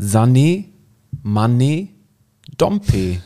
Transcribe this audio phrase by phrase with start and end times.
[0.00, 0.64] Sané,
[1.22, 1.88] Mané,
[2.56, 3.18] Dompe.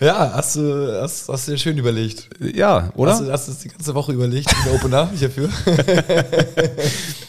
[0.00, 2.28] Ja, hast du, hast, hast du dir schön überlegt.
[2.40, 3.12] Ja, oder?
[3.12, 5.48] Hast du hast das die ganze Woche überlegt, den Opener hierfür?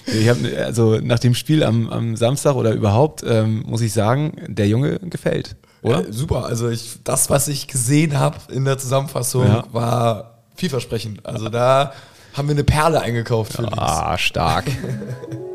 [0.08, 4.34] Ich hab, also nach dem Spiel am, am Samstag oder überhaupt, ähm, muss ich sagen,
[4.48, 6.08] der Junge gefällt, oder?
[6.08, 9.64] Äh, super, also ich, das, was ich gesehen habe in der Zusammenfassung, Ja.
[9.72, 11.26] war vielversprechend.
[11.26, 11.94] Also da
[12.34, 13.72] haben wir eine Perle eingekauft für.
[13.78, 14.66] Ah, stark.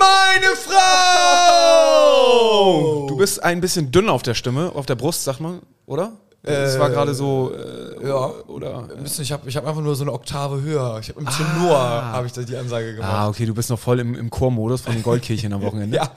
[0.00, 0.56] Meine
[2.00, 3.06] Frau!
[3.08, 6.12] Du bist ein bisschen dünn auf der Stimme, auf der Brust, sag mal, oder?
[6.42, 8.88] Es war gerade so, äh, Ja, oder?
[9.02, 10.98] bisschen, ich habe ich hab einfach nur so eine Oktave höher.
[11.02, 13.10] Ich habe im Tenor habe ich da die Ansage gemacht.
[13.12, 15.96] Ah, okay, du bist noch voll im, im Chormodus von den Goldkirchen am Wochenende.
[16.00, 16.10] Ja,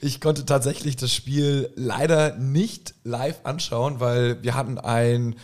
[0.00, 5.36] ich konnte tatsächlich das Spiel leider nicht live anschauen, weil wir hatten ein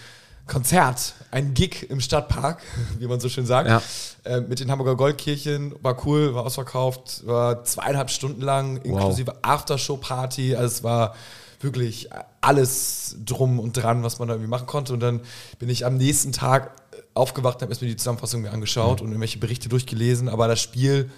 [0.46, 2.62] Konzert, ein Gig im Stadtpark,
[2.98, 3.82] wie man so schön sagt, Ja.
[4.24, 5.74] äh, mit den Hamburger Goldkirchen.
[5.82, 10.54] War cool, war ausverkauft, war zweieinhalb Stunden lang, inklusive Aftershow-Party.
[10.54, 11.14] Also es war
[11.60, 12.08] wirklich
[12.40, 14.92] alles drum und dran, was man da irgendwie machen konnte.
[14.92, 15.20] Und dann
[15.58, 16.70] bin ich am nächsten Tag
[17.14, 20.28] aufgewacht habe mir die Zusammenfassung mir angeschaut und irgendwelche Berichte durchgelesen.
[20.28, 21.10] Aber das Spiel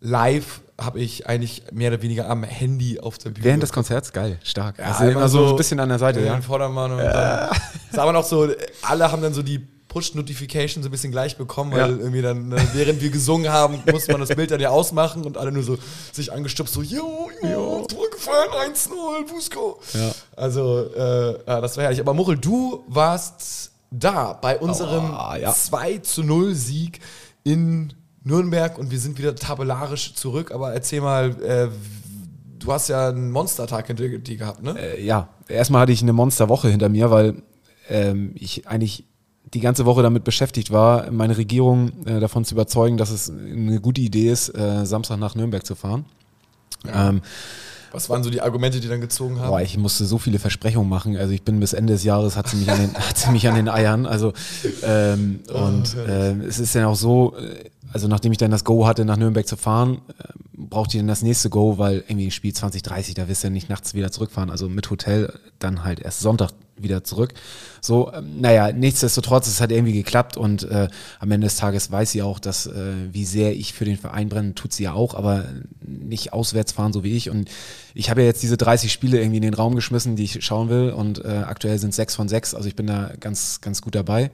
[0.00, 3.44] live habe ich eigentlich mehr oder weniger am Handy auf der Bühne.
[3.44, 4.78] Während des Konzerts, geil, stark.
[4.78, 6.40] Ja, also immer so ein bisschen an der Seite, ja.
[6.40, 7.50] Vordermann und dann
[7.90, 8.48] ist aber noch so,
[8.82, 11.86] alle haben dann so die Push-Notifications ein bisschen gleich bekommen, weil Ja.
[11.88, 15.36] irgendwie dann, äh, während wir gesungen haben, musste man das Bild dann ja ausmachen und
[15.36, 15.78] alle nur so
[16.12, 19.80] sich angestupst, so, jo, jo, Tor gefallen, 1-0, Busco.
[19.94, 20.12] Ja.
[20.36, 22.00] Also, äh, ja, das war herrlich.
[22.00, 25.52] Aber Muchel, du warst da bei unserem Oh, ja.
[25.52, 27.00] 2 zu 0 Sieg
[27.42, 30.52] in Nürnberg und wir sind wieder tabellarisch zurück.
[30.52, 31.68] Aber erzähl mal, äh,
[32.58, 34.76] du hast ja einen Monstertag hinter dir gehabt, ne?
[34.78, 37.42] Äh, ja, erstmal hatte ich eine Monsterwoche hinter mir, weil
[37.88, 39.04] ähm, ich eigentlich
[39.54, 43.80] die ganze Woche damit beschäftigt war, meine Regierung äh, davon zu überzeugen, dass es eine
[43.80, 46.04] gute Idee ist, äh, Samstag nach Nürnberg zu fahren.
[46.92, 47.22] Ähm,
[47.92, 49.48] Was waren so die Argumente, die dann gezogen haben?
[49.48, 51.16] Boah, ich musste so viele Versprechungen machen.
[51.16, 53.48] Also ich bin bis Ende des Jahres hat sie mich an den, hat sie mich
[53.48, 54.06] an den Eiern.
[54.06, 54.32] Also
[54.82, 58.86] ähm, und äh, es ist dann auch so, äh, also nachdem ich dann das Go
[58.86, 62.52] hatte, nach Nürnberg zu fahren, äh, brauchte ich dann das nächste Go, weil irgendwie Spiel
[62.52, 64.50] 2030, da wirst du ja nicht nachts wieder zurückfahren.
[64.50, 66.50] Also mit Hotel dann halt erst Sonntag
[66.82, 67.34] wieder zurück.
[67.80, 70.88] So, ähm, naja, nichtsdestotrotz, es hat irgendwie geklappt und äh,
[71.18, 74.28] am Ende des Tages weiß sie auch, dass äh, wie sehr ich für den Verein
[74.28, 75.46] brenne, tut sie ja auch, aber
[75.80, 77.30] nicht auswärts fahren, so wie ich.
[77.30, 77.50] Und
[77.94, 80.68] ich habe ja jetzt diese 30 Spiele irgendwie in den Raum geschmissen, die ich schauen
[80.68, 83.94] will und äh, aktuell sind sechs von sechs, also ich bin da ganz, ganz gut
[83.94, 84.30] dabei.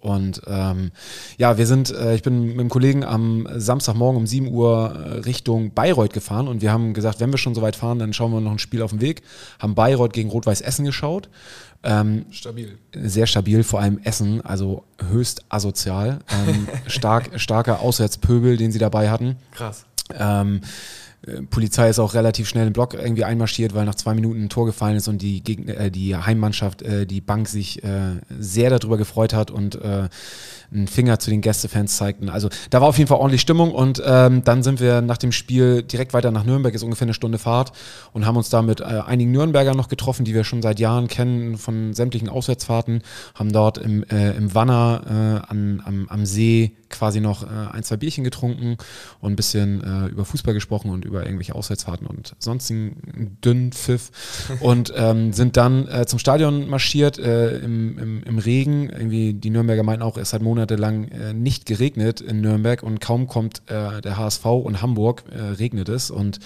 [0.00, 0.92] Und ähm,
[1.38, 5.08] ja, wir sind, äh, ich bin mit einem Kollegen am Samstagmorgen um 7 Uhr äh,
[5.20, 8.32] Richtung Bayreuth gefahren und wir haben gesagt, wenn wir schon so weit fahren, dann schauen
[8.32, 9.22] wir noch ein Spiel auf dem Weg.
[9.58, 11.28] Haben Bayreuth gegen Rot-Weiß Essen geschaut.
[11.82, 12.78] Ähm, Stabil.
[12.94, 16.20] sehr stabil, vor allem Essen, also höchst asozial.
[16.28, 19.36] Ähm, stark, starker Auswärtspöbel, den sie dabei hatten.
[19.52, 19.84] Krass.
[20.14, 20.66] Ähm, äh,
[21.50, 24.66] Polizei ist auch relativ schnell im Block irgendwie einmarschiert, weil nach zwei Minuten ein Tor
[24.66, 28.96] gefallen ist und die, Gegner, äh, die Heimmannschaft, äh, die Bank sich äh, sehr darüber
[28.96, 30.08] gefreut hat und äh,
[30.72, 32.28] einen Finger zu den Gästefans zeigten.
[32.28, 35.32] Also da war auf jeden Fall ordentlich Stimmung und ähm, dann sind wir nach dem
[35.32, 37.72] Spiel direkt weiter nach Nürnberg, ist ungefähr eine Stunde Fahrt
[38.12, 41.08] und haben uns da mit äh, einigen Nürnbergern noch getroffen, die wir schon seit Jahren
[41.08, 43.02] kennen von sämtlichen Auswärtsfahrten,
[43.34, 45.02] haben dort im, äh, im Wanner
[45.46, 48.76] äh, an, am, am See quasi noch äh, ein, zwei Bierchen getrunken
[49.20, 54.10] und ein bisschen äh, über Fußball gesprochen und über irgendwelche Auswärtsfahrten und sonstigen dünnen Pfiff
[54.60, 58.90] und ähm, sind dann äh, zum Stadion marschiert äh, im, im, im Regen.
[58.90, 63.26] Irgendwie die Nürnberger meinten auch, es hat monatelang äh, nicht geregnet in Nürnberg und kaum
[63.26, 65.24] kommt äh, der HSV und Hamburg
[65.58, 66.38] regnet es und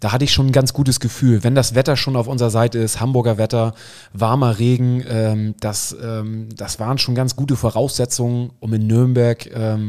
[0.00, 2.78] da hatte ich schon ein ganz gutes Gefühl, wenn das Wetter schon auf unserer Seite
[2.78, 3.74] ist, Hamburger Wetter,
[4.12, 9.83] warmer Regen, ähm, das, ähm, das waren schon ganz gute Voraussetzungen, um in Nürnberg ähm,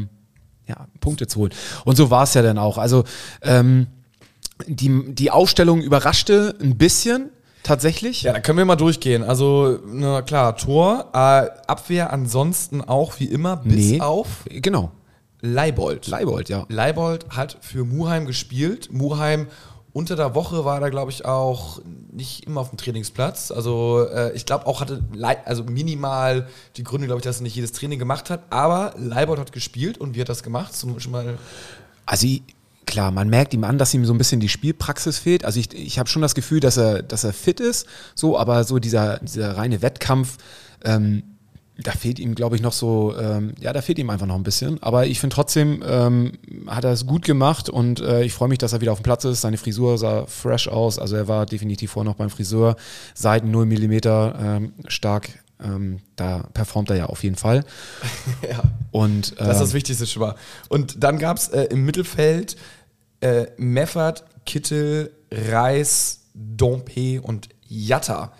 [0.66, 1.52] ja, Punkte zu holen.
[1.84, 2.78] Und so war es ja dann auch.
[2.78, 3.04] Also
[3.42, 3.86] ähm,
[4.66, 7.30] die, die Aufstellung überraschte ein bisschen
[7.62, 8.22] tatsächlich.
[8.22, 9.22] Ja, da können wir mal durchgehen.
[9.22, 11.16] Also, na klar, Tor, äh,
[11.66, 14.00] Abwehr ansonsten auch wie immer, bis Nee.
[14.00, 14.92] auf Genau.
[15.42, 16.06] Leibold.
[16.06, 16.64] Leibold, ja.
[16.68, 18.88] Leibold hat für Muheim gespielt.
[18.92, 19.48] Muheim
[19.96, 21.80] unter der Woche war da, glaube ich, auch
[22.12, 23.50] nicht immer auf dem Trainingsplatz.
[23.50, 25.02] Also äh, ich glaube auch hatte
[25.46, 28.42] also minimal die Gründe, glaube ich, dass er nicht jedes Training gemacht hat.
[28.50, 30.76] Aber Leibold hat gespielt und wie hat das gemacht?
[30.76, 31.38] Zum schon mal
[32.04, 32.28] Also
[32.84, 35.46] klar, man merkt ihm an, dass ihm so ein bisschen die Spielpraxis fehlt.
[35.46, 38.64] Also ich, ich habe schon das Gefühl, dass er, dass er fit ist, so, aber
[38.64, 40.36] so dieser, dieser reine Wettkampf,
[40.84, 41.22] ähm,
[41.78, 44.42] da fehlt ihm, glaube ich, noch so, ähm, ja, da fehlt ihm einfach noch ein
[44.42, 44.82] bisschen.
[44.82, 46.32] Aber ich finde trotzdem, ähm,
[46.66, 49.04] hat er es gut gemacht und äh, ich freue mich, dass er wieder auf dem
[49.04, 49.42] Platz ist.
[49.42, 50.98] Seine Frisur sah fresh aus.
[50.98, 52.76] Also er war definitiv vorher noch beim Friseur.
[53.14, 55.28] Seiten 0 mm ähm, stark.
[55.62, 57.64] Ähm, da performt er ja auf jeden Fall.
[58.48, 58.62] ja.
[58.90, 60.34] Und, das ist das ähm, Wichtigste schon mal.
[60.68, 62.56] Und dann gab es äh, im Mittelfeld
[63.20, 68.32] äh, Meffert, Kittel, Reis, Dompe und Jatta.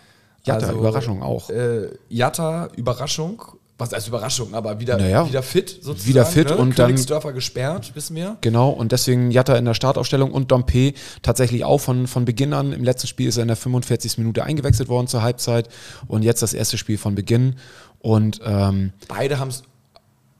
[0.47, 1.51] Jatta, Überraschung auch.
[1.51, 3.43] Äh, Jatta, Überraschung.
[3.79, 5.29] Was heißt Überraschung, aber wieder, Naja.
[5.29, 6.09] wieder fit sozusagen.
[6.09, 8.39] Wieder fit und dann- Königsdörfer gesperrt, wissen wir.
[8.41, 12.73] Genau, und deswegen Jatta in der Startaufstellung und Dompe tatsächlich auch von, von Beginn an.
[12.73, 14.17] Im letzten Spiel ist er in der 45.
[14.17, 15.69] Minute eingewechselt worden zur Halbzeit
[16.09, 17.57] und jetzt das erste Spiel von Beginn.
[17.99, 19.63] Und ähm, Beide haben es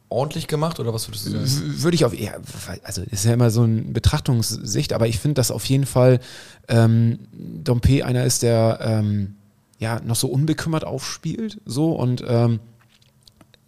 [0.09, 1.83] ordentlich gemacht, oder was würdest du sagen?
[1.83, 2.33] würde ich auf, ja,
[2.85, 6.21] also ist ja immer so eine Betrachtungssicht, aber ich finde, dass auf jeden Fall
[6.69, 9.35] ähm, Dompe einer ist, der ähm,
[9.79, 12.61] ja noch so unbekümmert aufspielt, so und ähm,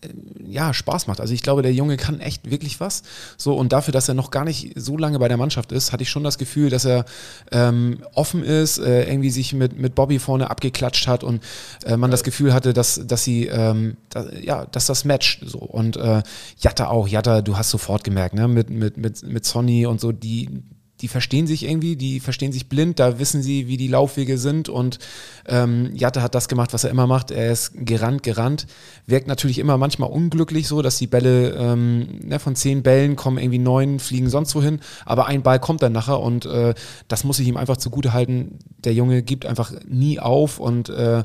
[0.00, 0.08] äh,
[0.46, 1.20] ja, Spaß macht.
[1.20, 3.02] Also ich glaube, der Junge kann echt wirklich was.
[3.37, 6.02] So, und dafür, dass er noch gar nicht so lange bei der Mannschaft ist, hatte
[6.02, 7.05] ich schon das Gefühl, dass er
[7.52, 11.43] ähm, offen ist, äh, irgendwie sich mit, mit Bobby vorne abgeklatscht hat und
[11.84, 15.43] äh, man das Gefühl hatte, dass, dass sie, ähm, da, ja, dass das matcht.
[15.44, 15.58] So.
[15.58, 16.22] Und äh,
[16.58, 20.12] Jatta auch, Jatta, du hast sofort gemerkt, ne, mit, mit, mit, mit Sonny und so,
[20.12, 20.62] die,
[21.00, 24.68] die verstehen sich irgendwie, die verstehen sich blind, da wissen sie, wie die Laufwege sind
[24.68, 24.98] und
[25.46, 28.66] ähm, Jatte hat das gemacht, was er immer macht, er ist gerannt, gerannt,
[29.06, 33.38] wirkt natürlich immer manchmal unglücklich so, dass die Bälle ähm, ne, von zehn Bällen kommen
[33.38, 36.74] irgendwie neun, fliegen sonst wohin, aber ein Ball kommt dann nachher und äh,
[37.08, 41.22] das muss ich ihm einfach zugute halten, der Junge gibt einfach nie auf und äh,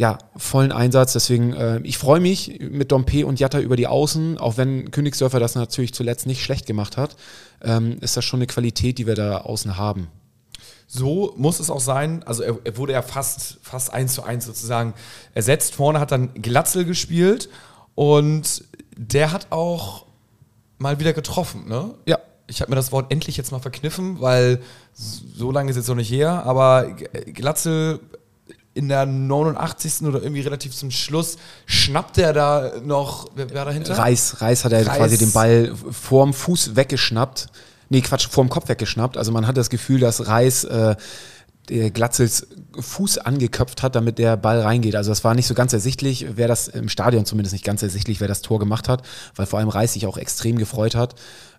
[0.00, 1.12] ja, vollen Einsatz.
[1.12, 5.38] Deswegen, äh, ich freue mich mit Dompe und Jatta über die Außen, auch wenn Königsdörfer
[5.38, 7.16] das natürlich zuletzt nicht schlecht gemacht hat,
[7.60, 10.08] ähm, ist das schon eine Qualität, die wir da außen haben.
[10.86, 12.22] So muss es auch sein.
[12.22, 14.94] Also er, er wurde ja fast, fast eins zu eins sozusagen
[15.34, 15.74] ersetzt.
[15.74, 17.50] Vorne hat dann Glatzel gespielt
[17.94, 18.64] und
[18.96, 20.06] der hat auch
[20.78, 21.92] mal wieder getroffen, ne?
[22.06, 22.18] Ja.
[22.46, 24.60] Ich habe mir das Wort endlich jetzt mal verkniffen, weil
[24.94, 26.96] so lange ist es jetzt noch nicht her, aber
[27.32, 28.00] Glatzel
[28.74, 30.06] in der 89.
[30.06, 33.98] oder irgendwie relativ zum Schluss schnappt er da noch, wer, wer dahinter?
[33.98, 34.96] Reis, Reis hat er Reis.
[34.96, 37.48] quasi den Ball vorm Fuß weggeschnappt.
[37.88, 39.16] Nee, Quatsch, vorm Kopf weggeschnappt.
[39.16, 40.94] Also man hat das Gefühl, dass Reis äh,
[41.68, 42.46] der Glatzels
[42.78, 44.94] Fuß angeköpft hat, damit der Ball reingeht.
[44.94, 48.20] Also das war nicht so ganz ersichtlich, wer das im Stadion zumindest nicht ganz ersichtlich,
[48.20, 49.02] wer das Tor gemacht hat,
[49.34, 51.16] weil vor allem Reis sich auch extrem gefreut hat.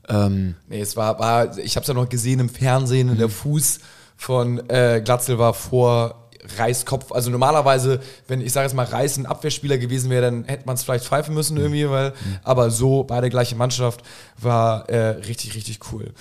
[0.08, 3.30] Ähm, Nee, es war, war ich habe es ja noch gesehen im Fernsehen, und der
[3.30, 3.80] Fuß
[4.16, 7.12] von äh, Glatzel war vor Reiskopf.
[7.12, 10.76] Also normalerweise, wenn ich sage jetzt mal Reis ein Abwehrspieler gewesen wäre, dann hätte man
[10.76, 14.02] es vielleicht pfeifen müssen irgendwie, weil, aber so beide gleiche Mannschaft
[14.40, 16.14] war äh, richtig, richtig cool.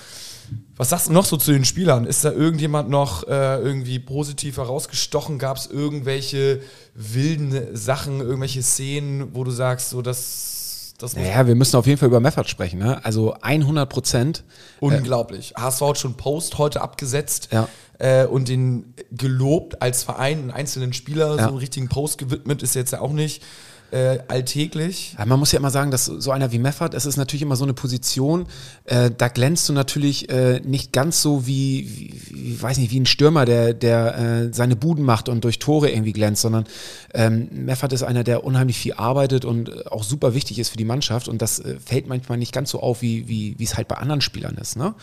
[0.75, 2.05] Was sagst du noch so zu den Spielern?
[2.05, 5.37] Ist da irgendjemand noch äh, irgendwie positiv herausgestochen?
[5.39, 6.61] Gab es irgendwelche
[6.93, 12.09] wilden Sachen, irgendwelche Szenen, wo du sagst, so das, naja, wir müssen auf jeden Fall
[12.09, 12.79] über Meffert sprechen.
[12.79, 13.03] Ne?
[13.03, 14.43] Also 100 Prozent.
[14.79, 15.53] Unglaublich.
[15.57, 17.67] HSV hat schon Post heute abgesetzt Ja.
[18.01, 21.43] Äh, und den gelobt als Verein, einen einzelnen Spieler, Ja.
[21.43, 23.43] so einen richtigen Post gewidmet, ist jetzt ja auch nicht
[23.91, 25.15] äh, alltäglich.
[25.17, 27.57] Ja, man muss ja immer sagen, dass so einer wie Meffert, es ist natürlich immer
[27.57, 28.45] so eine Position,
[28.85, 33.05] äh, da glänzt du natürlich äh, nicht ganz so wie, wie, weiß nicht, wie ein
[33.05, 36.65] Stürmer, der, der äh, seine Buden macht und durch Tore irgendwie glänzt, sondern
[37.13, 40.77] ähm, Meffert ist einer, der unheimlich viel arbeitet und äh, auch super wichtig ist für
[40.77, 43.87] die Mannschaft und das äh, fällt manchmal nicht ganz so auf, wie wie es halt
[43.87, 44.77] bei anderen Spielern ist.
[44.77, 44.93] Ne?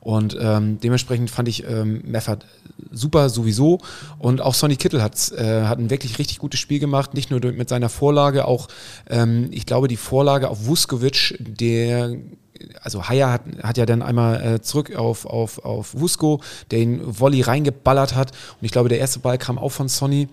[0.00, 2.44] Und ähm, dementsprechend fand ich ähm, Meffert
[2.90, 3.80] super sowieso
[4.18, 7.68] und auch Sonny Kittel hat, hat ein wirklich richtig gutes Spiel gemacht, nicht nur mit
[7.68, 8.68] seiner Vorlage, auch
[9.08, 12.16] ähm, ich glaube die Vorlage auf Vuskovic, der
[12.82, 17.00] also Haya hat, hat ja dann einmal äh, zurück auf, auf, auf Vusko, der ihn
[17.04, 20.28] Volley reingeballert hat und ich glaube der erste Ball kam auch von Sonny.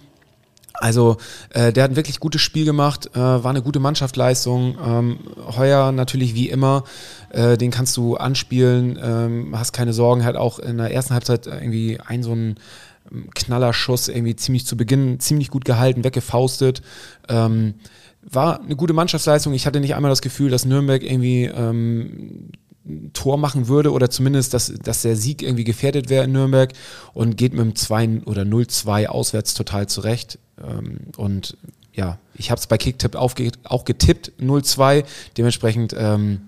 [0.74, 1.18] Also
[1.50, 4.78] äh, der hat ein wirklich gutes Spiel gemacht, äh, war eine gute Mannschaftsleistung.
[4.84, 5.20] Ähm,
[5.56, 6.86] Heuer natürlich wie immer,
[7.30, 11.46] äh, den kannst du anspielen, ähm, hast keine Sorgen, hat auch in der ersten Halbzeit
[11.46, 12.56] irgendwie einen so ähm,
[13.36, 16.82] Knallerschuss irgendwie ziemlich zu Beginn ziemlich gut gehalten, weggefaustet.
[17.28, 17.76] Ähm,
[18.22, 19.54] war eine gute Mannschaftsleistung.
[19.54, 22.50] Ich hatte nicht einmal das Gefühl, dass Nürnberg irgendwie ähm,
[22.86, 26.74] ein Tor machen würde oder zumindest, dass, dass der Sieg irgendwie gefährdet wäre in Nürnberg
[27.14, 30.40] und geht mit dem 2 oder 0-2 auswärts total zurecht.
[30.62, 31.58] Ähm, und
[31.94, 35.04] ja, ich habe es bei Kicktipp auch getippt, 0-2.
[35.38, 36.42] Dementsprechend, ähm,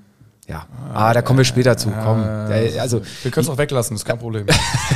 [0.48, 1.90] Ja, ah, da kommen wir später zu.
[1.90, 2.22] Komm.
[2.22, 4.46] Äh, also, wir können es auch weglassen, ist kein Problem.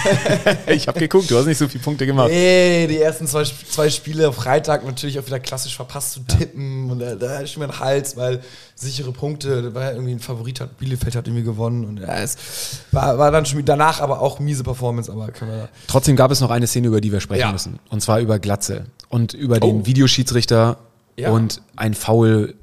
[0.67, 2.27] ich habe geguckt, du hast nicht so viele Punkte gemacht.
[2.29, 6.87] Nee, die ersten zwei, zwei Spiele Freitag natürlich auch wieder klassisch verpasst zu tippen.
[6.87, 6.91] Ja.
[6.91, 8.41] Und da, da ist mir ein Hals, weil
[8.75, 11.85] sichere Punkte, ja irgendwie ein Favorit, hat Bielefeld hat irgendwie gewonnen.
[11.85, 12.37] Und ja, es
[12.91, 15.09] war, war dann schon danach aber auch miese Performance.
[15.09, 15.29] Aber
[15.87, 17.51] Trotzdem gab es noch eine Szene, über die wir sprechen ja.
[17.53, 17.79] müssen.
[17.89, 19.85] Und zwar über Glatze und über den oh.
[19.85, 20.77] Videoschiedsrichter
[21.25, 22.53] und ein Foul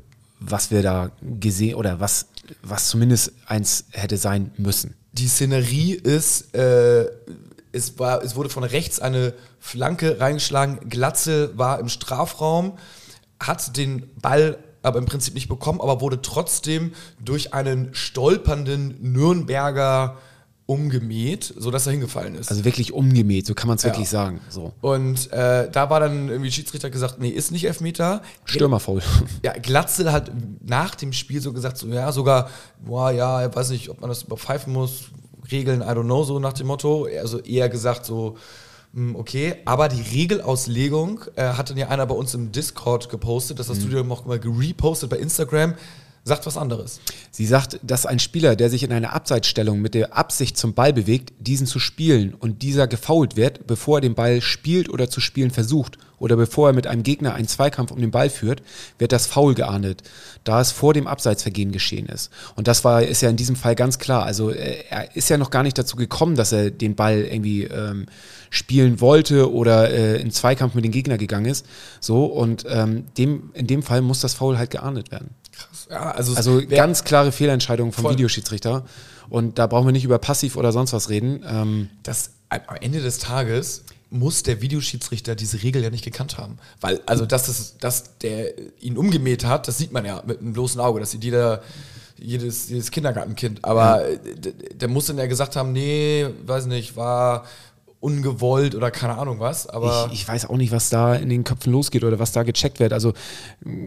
[0.41, 2.27] was wir da gesehen oder was,
[2.63, 4.95] was zumindest eins hätte sein müssen.
[5.13, 7.07] Die Szenerie ist, äh,
[7.73, 12.79] es, war, es wurde von rechts eine Flanke reingeschlagen, Glatze war im Strafraum,
[13.41, 20.19] hat den Ball aber im Prinzip nicht bekommen, aber wurde trotzdem durch einen stolpernden Nürnberger
[20.67, 22.51] umgemäht, sodass er hingefallen ist.
[22.51, 23.91] Also wirklich umgemäht, so kann man es ja.
[23.91, 24.41] wirklich sagen.
[24.49, 24.73] So.
[24.81, 28.23] Und äh, da war dann irgendwie Schiedsrichter gesagt, nee, ist nicht Elfmeter.
[28.45, 29.03] Stürmerfaul.
[29.43, 30.31] Ja, Glatzel hat
[30.65, 32.49] nach dem Spiel so gesagt, so ja, sogar,
[32.83, 35.11] boah, ja, ich weiß nicht, ob man das überpfeifen muss,
[35.53, 37.07] Regeln, I don't know, so nach dem Motto.
[37.21, 38.37] Also eher gesagt so,
[38.95, 43.59] hm, okay, aber die Regelauslegung äh, hat dann ja einer bei uns im Discord gepostet,
[43.59, 43.91] das hast mhm.
[43.91, 45.75] du dir auch mal gerepostet bei Instagram
[46.25, 47.01] sagt was anderes.
[47.31, 50.95] Sie sagt, dass ein Spieler, der sich in einer Abseitsstellung mit der Absicht zum Ball
[50.95, 55.21] bewegt, diesen zu spielen und dieser gefault wird, bevor er den Ball spielt oder zu
[55.21, 58.63] spielen versucht oder bevor er mit einem Gegner einen Zweikampf um den Ball führt,
[58.99, 60.03] wird das Foul geahndet,
[60.45, 62.31] da es vor dem Abseitsvergehen geschehen ist.
[62.57, 64.25] Und das war, ist ja in diesem Fall ganz klar.
[64.25, 67.65] Also äh, er ist ja noch gar nicht dazu gekommen, dass er den Ball irgendwie
[67.65, 68.07] ähm,
[68.49, 71.67] spielen wollte oder äh, in Zweikampf mit dem Gegner gegangen ist.
[72.01, 75.31] So, und ähm, dem, in dem Fall muss das Foul halt geahndet werden.
[75.57, 75.87] Krass.
[75.91, 78.85] Ja, also, also ganz klare Fehlentscheidung vom Videoschiedsrichter.
[79.29, 81.45] Und da brauchen wir nicht über passiv oder sonst was reden.
[81.47, 86.59] Ähm, das am Ende des Tages muss der Videoschiedsrichter diese Regel ja nicht gekannt haben.
[86.81, 90.53] Weil, also, dass, es, dass der ihn umgemäht hat, das sieht man ja mit einem
[90.53, 91.01] bloßen Auge.
[91.01, 91.63] Das sieht jeder,
[92.17, 93.65] jedes, jedes Kindergartenkind.
[93.65, 94.17] Aber ja.
[94.17, 97.45] der, der muss dann ja gesagt haben, nee, weiß nicht, war
[98.05, 99.67] ungewollt oder keine Ahnung was.
[99.67, 102.43] Aber ich, ich, weiß auch nicht, was da in den Köpfen losgeht oder was da
[102.43, 102.93] gecheckt wird.
[102.93, 103.15] Also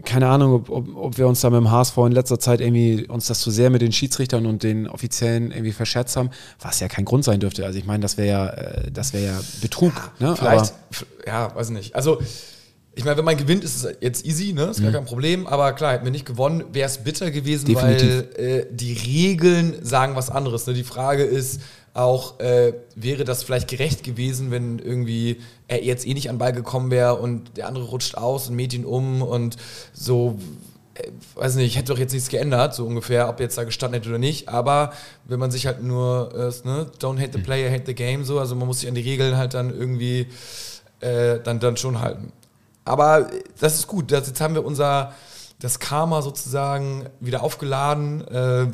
[0.04, 3.06] keine Ahnung, ob, ob, ob, wir uns da mit dem HSV in letzter Zeit irgendwie
[3.06, 6.88] uns das zu sehr mit den Schiedsrichtern und den Offiziellen irgendwie verschätzt haben, was ja
[6.88, 7.64] kein Grund sein dürfte.
[7.64, 9.92] Also ich meine, das wäre ja, äh, das wäre ja Betrug.
[10.18, 10.36] Ja, ne?
[10.36, 11.94] Vielleicht, aber, ja, weiß nicht.
[11.94, 12.18] Also
[12.96, 14.64] ich meine, wenn man gewinnt, ist es jetzt easy, ne?
[14.64, 14.84] Ist mhm.
[14.84, 15.46] gar kein Problem.
[15.46, 18.24] Aber klar, hätten wir nicht gewonnen, wäre es bitter gewesen, Definitiv.
[18.36, 20.66] weil äh, die Regeln sagen was anderes.
[20.66, 20.74] Ne?
[20.74, 21.60] Die Frage ist,
[21.98, 26.52] auch, äh, wäre das vielleicht gerecht gewesen, wenn irgendwie er jetzt eh nicht an Ball
[26.52, 29.56] gekommen wäre und der andere rutscht aus und mäht ihn um und
[29.92, 30.38] so,
[30.94, 34.10] äh, weiß nicht, hätte doch jetzt nichts geändert, so ungefähr, ob jetzt da gestanden hätte
[34.10, 34.48] oder nicht.
[34.48, 34.92] Aber
[35.24, 38.38] wenn man sich halt nur, äh, ne, don't hate the player, hate the game, so,
[38.38, 40.28] also man muss sich an die Regeln halt dann irgendwie
[41.00, 42.32] äh, dann, dann schon halten.
[42.84, 43.28] Aber
[43.58, 45.14] das ist gut, das, jetzt haben wir unser
[45.58, 48.26] das Karma sozusagen wieder aufgeladen.
[48.28, 48.66] Äh,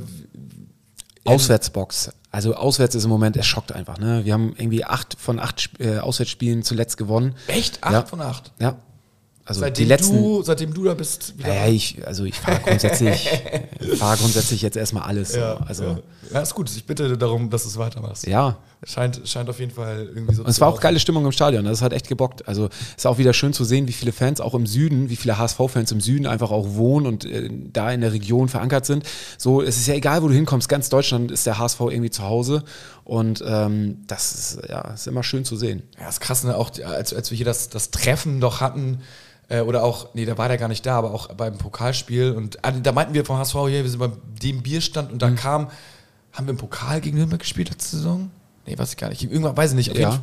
[1.24, 3.98] Auswärtsbox also auswärts ist im Moment, es schockt einfach.
[3.98, 4.24] Ne?
[4.24, 7.36] Wir haben irgendwie acht von acht äh, Auswärtsspielen zuletzt gewonnen.
[7.46, 7.82] Echt?
[7.84, 8.02] Acht ja.
[8.02, 8.52] von acht?
[8.58, 8.76] Ja.
[9.46, 11.34] Also seitdem die letzten, du, seitdem du da bist.
[11.36, 13.28] Ja, ich, also ich fahre grundsätzlich,
[13.98, 15.34] fahr grundsätzlich jetzt erstmal alles.
[15.34, 15.64] Ja, so.
[15.64, 15.98] also, ja.
[16.32, 16.70] ja, ist gut.
[16.74, 18.26] Ich bitte darum, dass du es weitermachst.
[18.26, 18.56] Ja.
[18.84, 21.66] Scheint, scheint auf jeden Fall irgendwie so Und es war auch geile Stimmung im Stadion.
[21.66, 22.48] Das hat echt gebockt.
[22.48, 25.16] Also es ist auch wieder schön zu sehen, wie viele Fans auch im Süden, wie
[25.16, 29.04] viele HSV-Fans im Süden einfach auch wohnen und äh, da in der Region verankert sind.
[29.36, 30.70] So, es ist ja egal, wo du hinkommst.
[30.70, 32.62] Ganz Deutschland ist der HSV irgendwie zu Hause.
[33.04, 35.82] Und ähm, das ist, ja, ist immer schön zu sehen.
[36.00, 36.56] Ja, ist krass, ne?
[36.56, 39.00] Auch als, als wir hier das, das Treffen doch hatten,
[39.48, 42.32] äh, oder auch, nee, da war der gar nicht da, aber auch beim Pokalspiel.
[42.32, 44.10] Und ah, da meinten wir vom HSV hier, wir sind bei
[44.42, 45.36] dem Bierstand und da mhm.
[45.36, 45.70] kam,
[46.32, 48.30] haben wir im Pokal gegen Nürnberg gespielt letzte Saison?
[48.66, 49.22] Nee, weiß ich gar nicht.
[49.22, 49.96] Irgendwann weiß ich nicht.
[49.98, 50.22] Ja.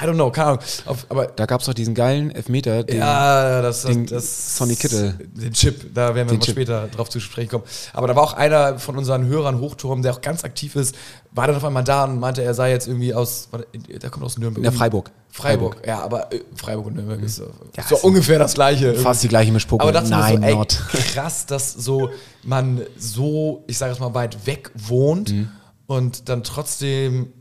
[0.00, 0.62] I don't know, keine Ahnung.
[0.86, 2.84] Auf, aber da gab es doch diesen geilen Elfmeter.
[2.84, 5.18] Den, ja, das, den das Sonny Kittel.
[5.32, 7.64] Den Chip, da werden wir mal später drauf zu sprechen kommen.
[7.92, 10.94] Aber da war auch einer von unseren Hörern Hochturm, der auch ganz aktiv ist,
[11.32, 13.48] war dann auf einmal da und meinte, er sei jetzt irgendwie aus,
[13.88, 14.64] der kommt aus Nürnberg.
[14.64, 15.10] Ja, Freiburg.
[15.30, 15.86] Freiburg, Freiburg.
[15.88, 17.26] ja, aber äh, Freiburg und Nürnberg mhm.
[17.26, 18.94] ist so, ja, so ungefähr das gleiche.
[18.94, 19.82] Fast die gleiche Mischpoke.
[19.82, 20.80] Aber das Nein, so, ey, not.
[21.12, 22.10] krass, dass so
[22.44, 25.50] man so, ich sage jetzt mal, weit weg wohnt mhm.
[25.88, 27.32] und dann trotzdem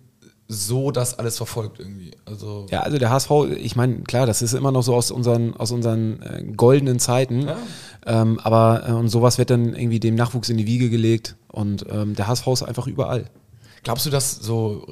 [0.53, 2.11] so das alles verfolgt irgendwie.
[2.25, 5.55] Also ja, also der HSV, ich meine, klar, das ist immer noch so aus unseren,
[5.55, 7.47] aus unseren äh, goldenen Zeiten.
[7.47, 7.57] Ja.
[8.05, 11.85] Ähm, aber äh, und sowas wird dann irgendwie dem Nachwuchs in die Wiege gelegt und
[11.89, 13.25] ähm, der HSV ist einfach überall.
[13.83, 14.85] Glaubst du, dass so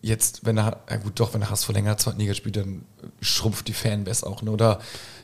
[0.00, 2.84] jetzt, wenn er, ja gut, doch, wenn der HSV länger zweiten Liga spielt, dann
[3.20, 4.50] schrumpft die Fanbase auch, ne?
[4.50, 4.80] Oder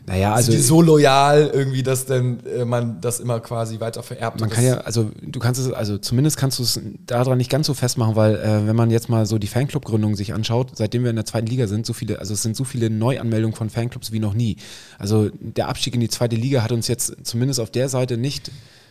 [0.06, 4.02] naja, also sind die so loyal irgendwie, dass denn äh, man das immer quasi weiter
[4.02, 4.38] vererbt.
[4.40, 7.66] Man kann ja, also du kannst es, also zumindest kannst du es daran nicht ganz
[7.66, 11.10] so festmachen, weil äh, wenn man jetzt mal so die Fanclub-Gründung sich anschaut, seitdem wir
[11.10, 14.12] in der zweiten Liga sind, so viele, also es sind so viele Neuanmeldungen von Fanclubs
[14.12, 14.56] wie noch nie.
[14.98, 18.50] Also der Abstieg in die zweite Liga hat uns jetzt zumindest auf der Seite nicht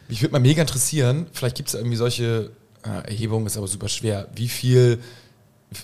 [0.10, 2.50] Mich würde mal mega interessieren, vielleicht gibt es irgendwie solche
[2.84, 5.00] äh, Erhebungen, ist aber super schwer, wie viel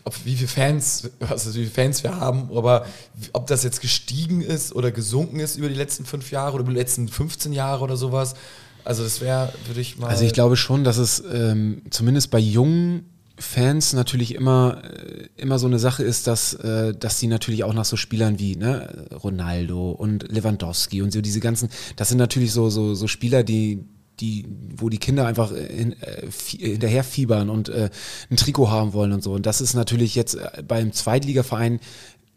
[0.03, 2.85] ob, wie viele Fans, also wie viele Fans wir haben, aber
[3.33, 6.71] ob das jetzt gestiegen ist oder gesunken ist über die letzten fünf Jahre oder über
[6.71, 8.35] die letzten 15 Jahre oder sowas.
[8.83, 10.07] Also das wäre, würde ich mal.
[10.07, 13.05] Also ich glaube schon, dass es ähm, zumindest bei jungen
[13.37, 17.73] Fans natürlich immer, äh, immer so eine Sache ist, dass, äh, dass sie natürlich auch
[17.73, 22.51] nach so Spielern wie ne, Ronaldo und Lewandowski und so diese ganzen, das sind natürlich
[22.51, 23.85] so, so, so Spieler, die,
[24.19, 24.45] die,
[24.75, 27.89] wo die Kinder einfach in, äh, hinterher fiebern und äh,
[28.29, 29.33] ein Trikot haben wollen und so.
[29.33, 31.79] Und das ist natürlich jetzt äh, beim Zweitligaverein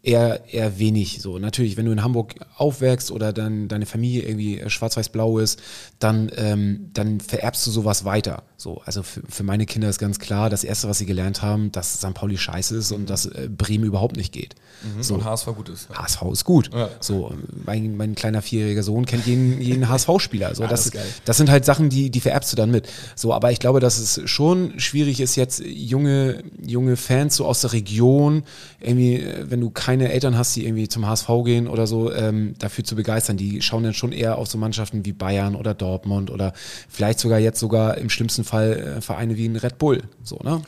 [0.03, 1.39] eher, eher wenig so.
[1.39, 5.61] Natürlich, wenn du in Hamburg aufwächst oder dann deine Familie irgendwie schwarz-weiß-blau ist,
[5.99, 8.43] dann, ähm, dann vererbst du sowas weiter.
[8.57, 11.71] So, also für, für meine Kinder ist ganz klar, das Erste, was sie gelernt haben,
[11.71, 12.13] dass St.
[12.13, 14.55] Pauli scheiße ist und dass äh, Bremen überhaupt nicht geht.
[14.83, 15.13] Mhm, so.
[15.15, 15.89] Und HSV gut ist.
[15.89, 16.03] Ja.
[16.03, 16.69] HSV ist gut.
[16.73, 16.89] Ja.
[16.99, 17.33] So,
[17.65, 20.53] mein, mein kleiner vierjähriger Sohn kennt jeden, jeden HSV-Spieler.
[20.55, 22.89] So, das, das, das, sind halt Sachen, die, die vererbst du dann mit.
[23.15, 27.61] So, aber ich glaube, dass es schon schwierig ist, jetzt junge, junge Fans so aus
[27.61, 28.43] der Region,
[28.81, 32.83] irgendwie, wenn du keine Eltern hast, die irgendwie zum HSV gehen oder so, ähm, dafür
[32.83, 33.37] zu begeistern.
[33.37, 36.53] Die schauen dann schon eher auf so Mannschaften wie Bayern oder Dortmund oder
[36.89, 40.01] vielleicht sogar jetzt sogar im schlimmsten Fall äh, Vereine wie ein Red Bull.
[40.23, 40.63] So, ne?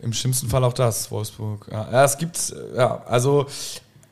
[0.00, 1.68] Im schlimmsten Fall auch das, Wolfsburg.
[1.70, 3.46] Ja, es gibt, ja, also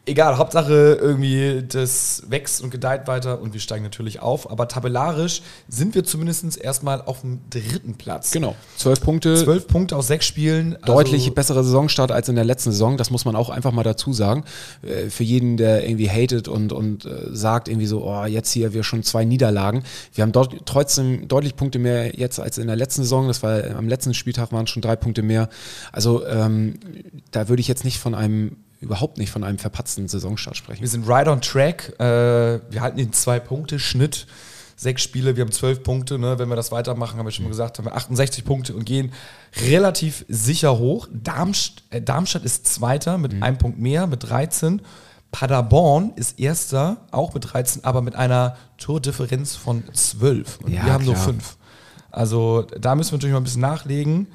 [0.06, 4.50] egal, Hauptsache irgendwie das wächst und gedeiht weiter und wir steigen natürlich auf.
[4.50, 8.30] Aber tabellarisch sind wir zumindest erstmal auf dem dritten Platz.
[8.30, 8.54] Genau.
[8.76, 9.34] Zwölf Punkte.
[9.36, 10.76] Zwölf Punkte aus sechs Spielen.
[10.82, 12.96] Also Deutlich also bessere Saisonstart als in der letzten Saison.
[12.96, 14.44] Das muss man auch einfach mal dazu sagen.
[14.82, 18.72] Äh, für jeden, der irgendwie hatet und, und äh, sagt irgendwie so, oh, jetzt hier
[18.72, 19.84] wir schon zwei Niederlagen.
[20.14, 23.28] Wir haben dort trotzdem deutlich Punkte mehr jetzt als in der letzten Saison.
[23.28, 25.48] Das war am letzten Spieltag waren schon drei Punkte mehr.
[25.92, 26.78] Also ähm,
[27.30, 30.80] da würde ich jetzt nicht von einem überhaupt nicht von einem verpatzten Saisonstart sprechen.
[30.80, 31.94] Wir sind right on track.
[32.00, 34.26] Äh, wir halten den zwei Punkte Schnitt.
[34.76, 36.18] Sechs Spiele, wir haben zwölf Punkte.
[36.18, 36.38] Ne?
[36.38, 39.12] Wenn wir das weitermachen, haben wir schon mal gesagt, haben wir 68 Punkte und gehen
[39.66, 41.06] relativ sicher hoch.
[41.12, 43.42] Darmstadt, äh, Darmstadt ist Zweiter mit mhm.
[43.42, 44.80] einem Punkt mehr, mit 13.
[45.30, 50.60] Paderborn ist Erster, auch mit 13, aber mit einer Tordifferenz von 12.
[50.64, 51.14] Und ja, wir haben klar.
[51.14, 51.56] nur 5.
[52.10, 54.28] Also da müssen wir natürlich mal ein bisschen nachlegen.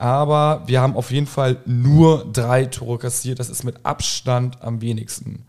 [0.00, 3.38] Aber wir haben auf jeden Fall nur drei Tore kassiert.
[3.38, 5.44] Das ist mit Abstand am wenigsten.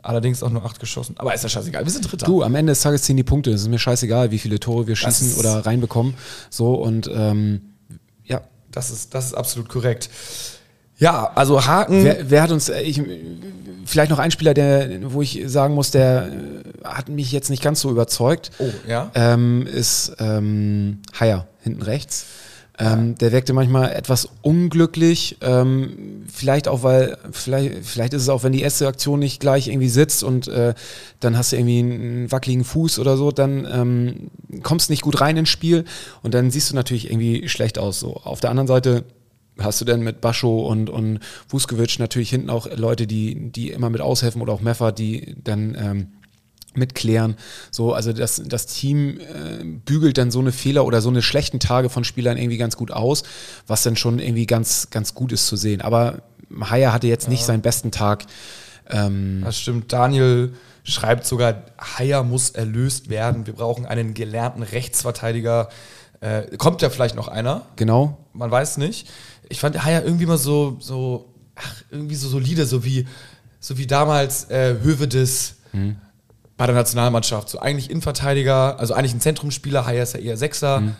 [0.00, 1.16] Allerdings auch nur acht geschossen.
[1.18, 1.84] Aber ist ja scheißegal.
[1.84, 2.24] Wir sind Dritter.
[2.24, 3.50] Du, am Ende des Tages ziehen die Punkte.
[3.50, 6.14] Es ist mir scheißegal, wie viele Tore wir schießen oder reinbekommen.
[6.50, 7.62] So und ähm,
[8.24, 8.42] ja.
[8.70, 10.08] Das ist, das ist absolut korrekt.
[10.98, 12.04] Ja, also Haken.
[12.04, 13.02] Wer, wer hat uns, äh, ich,
[13.86, 17.60] vielleicht noch ein Spieler, der, wo ich sagen muss, der äh, hat mich jetzt nicht
[17.60, 18.52] ganz so überzeugt.
[18.60, 19.10] Oh, ja.
[19.16, 22.26] Ähm, ist ähm, Haier, hinten rechts.
[22.78, 28.42] Ähm, der wirkte manchmal etwas unglücklich, ähm, vielleicht auch, weil, vielleicht, vielleicht ist es auch,
[28.42, 30.74] wenn die erste Aktion nicht gleich irgendwie sitzt und äh,
[31.20, 35.38] dann hast du irgendwie einen wackeligen Fuß oder so, dann ähm, kommst nicht gut rein
[35.38, 35.84] ins Spiel
[36.22, 37.98] und dann siehst du natürlich irgendwie schlecht aus.
[37.98, 38.16] So.
[38.16, 39.04] Auf der anderen Seite
[39.58, 43.90] hast du denn mit Bascho und, und Vuskovic natürlich hinten auch Leute, die, die immer
[43.90, 46.08] mit aushelfen oder auch Meffer, die dann ähm,
[46.76, 47.36] mitklären.
[47.70, 51.60] So, also das, das Team äh, bügelt dann so eine Fehler oder so eine schlechten
[51.60, 53.22] Tage von Spielern irgendwie ganz gut aus,
[53.66, 55.80] was dann schon irgendwie ganz, ganz gut ist zu sehen.
[55.80, 56.22] Aber
[56.60, 57.30] Haier hatte jetzt ja.
[57.30, 58.24] nicht seinen besten Tag.
[58.90, 59.92] Ähm das stimmt.
[59.92, 60.52] Daniel
[60.84, 63.46] schreibt sogar, Haier muss erlöst werden.
[63.46, 65.68] Wir brauchen einen gelernten Rechtsverteidiger.
[66.20, 67.62] Äh, kommt ja vielleicht noch einer.
[67.76, 68.18] Genau.
[68.32, 69.08] Man weiß nicht.
[69.48, 73.06] Ich fand Haier irgendwie mal so, so, ach, irgendwie so solide, so wie,
[73.60, 75.56] so wie damals äh, Hövedes.
[75.72, 75.96] Mhm
[76.56, 77.48] bei der Nationalmannschaft.
[77.48, 80.96] So eigentlich Innenverteidiger, also eigentlich ein Zentrumspieler, Haier ist ja eher Sechser, mhm.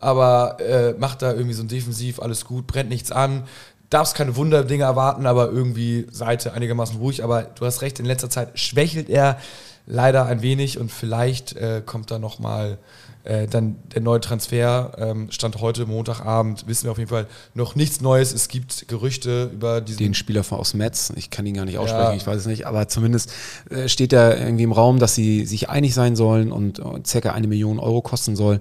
[0.00, 3.44] aber äh, macht da irgendwie so ein Defensiv, alles gut, brennt nichts an.
[3.90, 7.22] Darfst keine Wunderdinge erwarten, aber irgendwie Seite einigermaßen ruhig.
[7.22, 9.38] Aber du hast recht, in letzter Zeit schwächelt er
[9.86, 12.78] leider ein wenig und vielleicht äh, kommt da nochmal
[13.24, 17.74] äh, dann der neue Transfer ähm, stand heute Montagabend, wissen wir auf jeden Fall noch
[17.74, 18.34] nichts Neues.
[18.34, 19.98] Es gibt Gerüchte über diesen.
[19.98, 22.16] Den Spieler von aus Metz, ich kann ihn gar nicht aussprechen, ja.
[22.16, 23.32] ich weiß es nicht, aber zumindest
[23.70, 27.32] äh, steht da irgendwie im Raum, dass sie sich einig sein sollen und äh, circa
[27.32, 28.60] eine Million Euro kosten soll.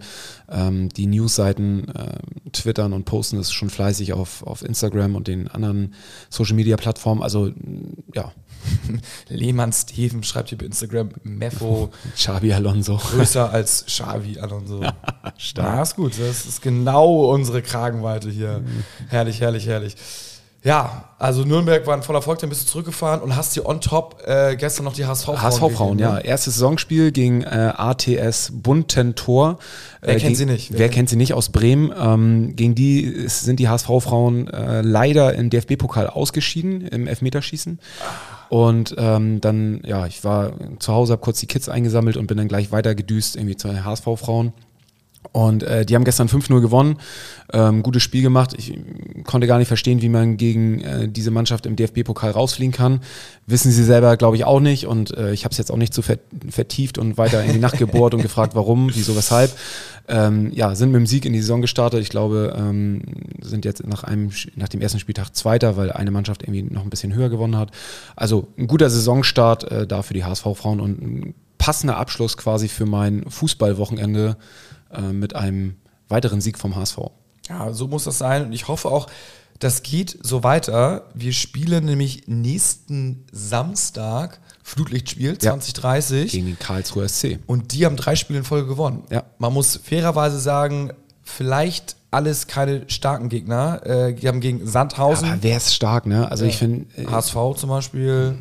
[0.49, 5.49] Ähm, die Newsseiten äh, twittern und posten es schon fleißig auf, auf Instagram und den
[5.49, 5.93] anderen
[6.29, 7.21] Social Media Plattformen.
[7.21, 7.51] Also
[8.13, 8.31] ja,
[9.29, 11.91] Lehmann Steven schreibt hier bei Instagram Mefo.
[12.15, 12.97] Xavi Alonso.
[12.97, 14.81] Größer als Xavi Alonso.
[15.37, 15.75] Stark.
[15.75, 16.13] Ja, ist gut.
[16.19, 18.59] Das ist genau unsere Kragenweite hier.
[18.59, 18.83] Mhm.
[19.09, 19.95] Herrlich, herrlich, herrlich.
[20.63, 23.81] Ja, also Nürnberg war ein voller Erfolg, dann bist du zurückgefahren und hast dir on
[23.81, 26.13] top äh, gestern noch die HSV-Frauen HSV-Frauen, ja.
[26.13, 26.25] Ne?
[26.25, 29.59] Erstes Saisonspiel gegen äh, ATS Buntentor.
[30.01, 30.71] Wer äh, kennt sie nicht?
[30.71, 31.93] Wer, wer kennt sie nicht aus Bremen?
[31.99, 37.79] Ähm, gegen die sind die HSV-Frauen äh, leider im DFB-Pokal ausgeschieden im Elfmeterschießen.
[38.47, 42.37] Und ähm, dann, ja, ich war zu Hause, habe kurz die Kids eingesammelt und bin
[42.37, 44.53] dann gleich weiter gedüst irgendwie zu den HSV-Frauen.
[45.31, 46.97] Und äh, die haben gestern 5-0 gewonnen,
[47.51, 48.53] ähm, gutes Spiel gemacht.
[48.57, 48.77] Ich
[49.23, 52.99] konnte gar nicht verstehen, wie man gegen äh, diese Mannschaft im DFB-Pokal rausfliegen kann.
[53.47, 54.85] Wissen sie selber, glaube ich, auch nicht.
[54.85, 57.77] Und äh, ich habe es jetzt auch nicht so vertieft und weiter in die Nacht
[57.79, 59.51] gebohrt und gefragt, warum, wieso, weshalb.
[60.07, 62.01] Ähm, ja, sind mit dem Sieg in die Saison gestartet.
[62.01, 63.01] Ich glaube, ähm,
[63.41, 66.89] sind jetzt nach, einem, nach dem ersten Spieltag Zweiter, weil eine Mannschaft irgendwie noch ein
[66.89, 67.71] bisschen höher gewonnen hat.
[68.15, 72.85] Also ein guter Saisonstart äh, da für die HSV-Frauen und ein passender Abschluss quasi für
[72.85, 74.35] mein Fußballwochenende
[75.01, 75.75] mit einem
[76.07, 76.99] weiteren Sieg vom HSV.
[77.49, 78.45] Ja, so muss das sein.
[78.45, 79.07] Und ich hoffe auch,
[79.59, 81.09] das geht so weiter.
[81.13, 86.31] Wir spielen nämlich nächsten Samstag Flutlichtspiel 2030.
[86.31, 87.39] Gegen den Karlsruher SC.
[87.47, 89.03] Und die haben drei Spiele in Folge gewonnen.
[89.09, 89.23] Ja.
[89.37, 93.85] Man muss fairerweise sagen, vielleicht alles keine starken Gegner.
[93.85, 95.29] Äh, die haben gegen Sandhausen.
[95.29, 96.29] Aber wer ist stark, ne?
[96.29, 96.49] Also ja.
[96.49, 96.85] ich finde.
[96.95, 98.37] Äh, HSV zum Beispiel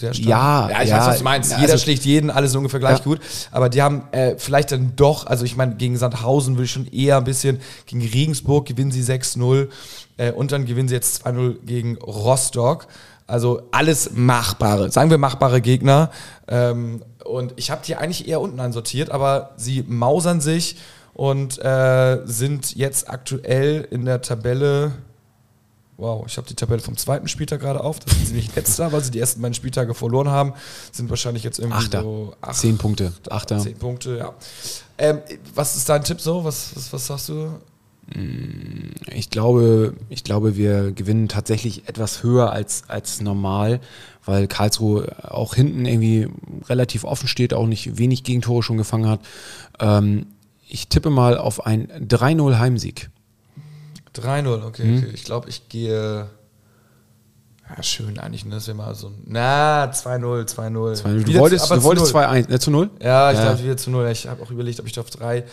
[0.00, 0.28] sehr stark.
[0.28, 1.50] Ja, ja ich ja, weiß, was du meinst.
[1.52, 3.04] Jeder also, schlägt jeden, alles ungefähr gleich ja.
[3.04, 3.20] gut.
[3.52, 6.88] Aber die haben äh, vielleicht dann doch, also ich meine, gegen Sandhausen würde ich schon
[6.88, 9.68] eher ein bisschen, gegen Regensburg gewinnen sie 6-0
[10.16, 12.88] äh, und dann gewinnen sie jetzt 2-0 gegen Rostock.
[13.26, 16.10] Also alles machbare, sagen wir machbare Gegner.
[16.48, 20.76] Ähm, und ich habe die eigentlich eher unten einsortiert, aber sie mausern sich
[21.14, 24.92] und äh, sind jetzt aktuell in der Tabelle
[26.00, 27.98] Wow, ich habe die Tabelle vom zweiten Spieltag gerade auf.
[28.00, 30.54] Das sind sie nicht letzter, weil sie die ersten beiden Spieltage verloren haben.
[30.92, 32.00] Sind wahrscheinlich jetzt irgendwie Achter.
[32.00, 33.12] so acht, zehn Punkte.
[33.28, 33.58] Achter.
[33.58, 34.32] Zehn Punkte, ja.
[34.96, 35.18] Ähm,
[35.54, 36.42] was ist dein Tipp so?
[36.42, 37.50] Was, was, was sagst du?
[38.14, 43.80] Mm, ich glaube, ich glaube, wir gewinnen tatsächlich etwas höher als, als normal,
[44.24, 46.28] weil Karlsruhe auch hinten irgendwie
[46.66, 49.20] relativ offen steht, auch nicht wenig Gegentore schon gefangen hat.
[49.80, 50.28] Ähm,
[50.66, 53.10] ich tippe mal auf ein 3-0 Heimsieg.
[54.14, 54.98] 3-0, okay, mhm.
[54.98, 55.10] okay.
[55.14, 56.28] Ich glaube, ich gehe.
[57.68, 58.56] Ja, schön eigentlich, ne?
[58.56, 59.22] Das wäre mal so ein.
[59.26, 61.24] Na, 2-0, 2-0.
[61.24, 62.90] Du wolltest, du wolltest 2-1, äh, zu 0?
[63.00, 63.44] Ja, ich ja.
[63.44, 64.08] glaube, wieder zu 0.
[64.10, 65.44] Ich habe auch überlegt, ob ich auf 3.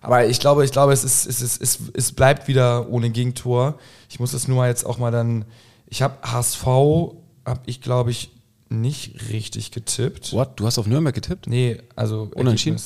[0.00, 3.78] Aber ich glaube, ich glaube, es, ist, es, ist, es, es bleibt wieder ohne Gegentor.
[4.08, 5.44] Ich muss das nur mal jetzt auch mal dann.
[5.88, 8.30] Ich habe HSV, habe ich glaube ich
[8.68, 10.32] nicht richtig getippt.
[10.32, 10.58] What?
[10.58, 11.46] Du hast auf Nürnberg getippt?
[11.46, 12.30] Nee, also.
[12.34, 12.80] Unentschieden?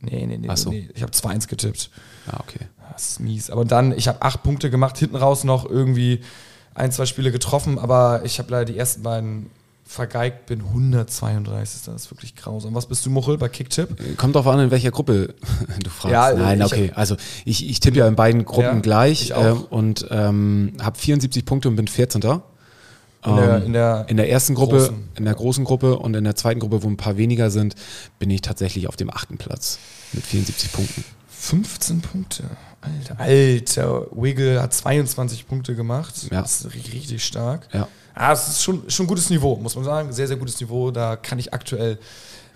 [0.00, 0.54] Nee, nee, nee.
[0.54, 0.70] so.
[0.70, 0.88] nee.
[0.94, 1.90] Ich habe 2-1 getippt.
[2.26, 2.66] Ah, okay.
[2.92, 3.50] Das ist mies.
[3.50, 6.20] Aber dann, ich habe acht Punkte gemacht, hinten raus noch irgendwie
[6.74, 9.50] ein, zwei Spiele getroffen, aber ich habe leider die ersten beiden
[9.86, 11.82] vergeigt, bin 132.
[11.86, 12.74] Das ist wirklich grausam.
[12.74, 14.16] Was bist du, Muchel, bei Kicktip?
[14.16, 15.34] Kommt drauf an, in welcher Gruppe
[15.82, 16.12] du fragst.
[16.12, 16.90] Ja, Nein, okay.
[16.94, 21.44] Also ich, ich tippe ja in beiden Gruppen ja, gleich äh, und ähm, habe 74
[21.44, 22.22] Punkte und bin 14.
[23.24, 25.08] In der, in, der in der, ersten Gruppe, großen.
[25.16, 27.74] in der großen Gruppe und in der zweiten Gruppe, wo ein paar weniger sind,
[28.20, 29.78] bin ich tatsächlich auf dem achten Platz
[30.12, 31.04] mit 74 Punkten.
[31.38, 32.44] 15 Punkte.
[32.80, 36.14] Alter, Alter, Wiggle hat 22 Punkte gemacht.
[36.30, 36.42] Ja.
[36.42, 37.68] Das ist richtig, stark.
[37.72, 37.88] Ja.
[38.14, 40.12] Ah, es ist schon, schon gutes Niveau, muss man sagen.
[40.12, 40.90] Sehr, sehr gutes Niveau.
[40.90, 41.98] Da kann ich aktuell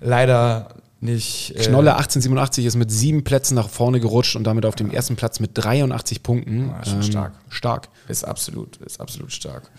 [0.00, 0.68] leider
[1.00, 1.54] nicht.
[1.56, 5.16] Äh Knolle 1887 ist mit sieben Plätzen nach vorne gerutscht und damit auf dem ersten
[5.16, 6.70] Platz mit 83 Punkten.
[6.70, 7.32] Ah, schon ähm, stark.
[7.48, 7.88] Stark.
[8.08, 9.70] Ist absolut, ist absolut stark.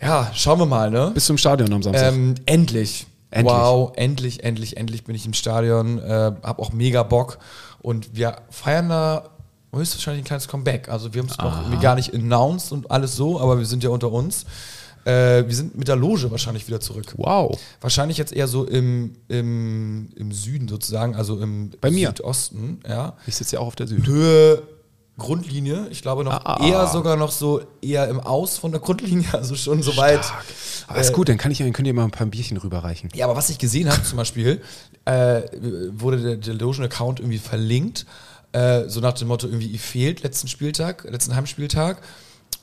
[0.00, 1.12] Ja, schauen wir mal, ne?
[1.14, 2.12] Bis zum Stadion am Samstag.
[2.12, 3.06] Ähm, endlich.
[3.30, 3.54] Endlich.
[3.54, 5.98] Wow, endlich, endlich, endlich bin ich im Stadion.
[5.98, 7.38] Äh, hab auch mega Bock.
[7.86, 9.30] Und wir feiern da
[9.72, 10.88] höchstwahrscheinlich ein kleines Comeback.
[10.88, 13.90] Also wir haben es noch gar nicht announced und alles so, aber wir sind ja
[13.90, 14.44] unter uns.
[15.04, 17.14] Äh, wir sind mit der Loge wahrscheinlich wieder zurück.
[17.16, 17.56] Wow.
[17.80, 22.08] Wahrscheinlich jetzt eher so im, im, im Süden sozusagen, also im Bei mir.
[22.08, 22.80] Südosten.
[22.88, 23.16] Ja.
[23.24, 24.04] Ich sitze ja auch auf der Süd.
[24.04, 24.64] Höhe
[25.18, 25.86] Grundlinie.
[25.90, 26.86] Ich glaube noch Ah, eher ah.
[26.86, 30.20] sogar noch so eher im Aus von der Grundlinie, also schon so weit.
[30.88, 33.08] Aber ist Äh, gut, dann kann ich, dann könnt ihr mal ein paar Bierchen rüberreichen.
[33.14, 34.60] Ja, aber was ich gesehen habe zum Beispiel,
[35.06, 35.42] äh,
[35.92, 38.04] wurde der, Logen-Account irgendwie verlinkt,
[38.52, 42.02] äh, so nach dem Motto irgendwie, ihr fehlt letzten Spieltag, letzten Heimspieltag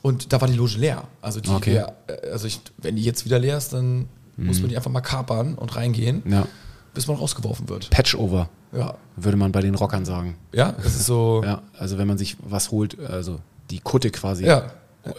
[0.02, 1.04] und da war die Loge leer.
[1.22, 1.74] Also, die, Okay.
[1.74, 4.90] wär- äh, also ich, wenn die jetzt wieder leer ist, dann muss man die einfach
[4.90, 6.46] mal kapern und reingehen, Ja.
[6.94, 7.90] Bis man rausgeworfen wird.
[7.90, 10.36] Patchover, Ja, würde man bei den Rockern sagen.
[10.52, 11.42] ja, das ist so.
[11.44, 13.38] Ja, also wenn man sich was holt, also
[13.70, 14.70] die Kutte quasi Ja.
[15.04, 15.10] äh,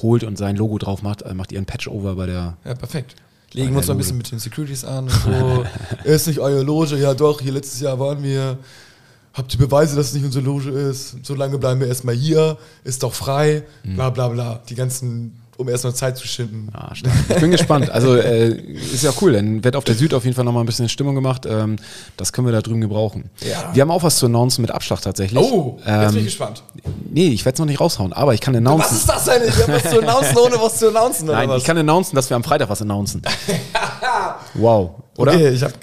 [0.00, 2.56] holt und sein Logo drauf macht, äh, macht ihr ein Patchover bei der.
[2.64, 3.16] Ja, perfekt.
[3.52, 5.64] Legen wir uns mal ein bisschen mit den Securities an so.
[6.04, 6.96] ist nicht eure Loge?
[6.96, 8.56] Ja, doch, hier letztes Jahr waren wir.
[9.34, 11.16] Habt ihr Beweise, dass es nicht unsere Loge ist?
[11.24, 13.94] So lange bleiben wir erstmal hier, ist doch frei, Mhm.
[13.96, 14.60] bla bla bla.
[14.68, 16.68] Die ganzen, um erstmal Zeit zu schinden.
[16.72, 17.14] Ah, stark.
[17.28, 17.90] Ich bin gespannt.
[17.90, 19.32] Also äh, ist ja cool.
[19.32, 21.46] Dann wird auf der Süd auf jeden Fall nochmal ein bisschen Stimmung gemacht.
[21.46, 21.76] Ähm,
[22.16, 23.30] das können wir da drüben gebrauchen.
[23.40, 23.70] Ja.
[23.74, 25.42] Wir haben auch was zu announcen mit Abschlag tatsächlich.
[25.42, 26.62] Oh, jetzt bin ich ähm, gespannt.
[27.10, 28.96] Nee, ich werde es noch nicht raushauen, aber ich kann Was announcen.
[28.96, 29.42] ist das denn?
[29.42, 31.58] Wir haben was zu announcen, ohne was zu announcen, oder Nein, was?
[31.58, 33.22] ich kann announcen, dass wir am Freitag was announcen.
[34.54, 35.34] wow, oder?
[35.34, 35.74] Okay, ich habe